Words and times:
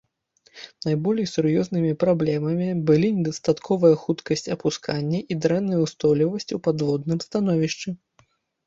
Найболей 0.87 1.27
сур'ёзнымі 1.33 1.91
праблемамі 2.03 2.69
былі 2.89 3.13
недастатковая 3.19 3.93
хуткасць 4.05 4.51
апускання 4.57 5.19
і 5.21 5.33
дрэнная 5.45 5.79
ўстойлівасць 5.87 6.51
у 6.61 6.65
падводным 6.71 7.19
становішчы. 7.29 7.89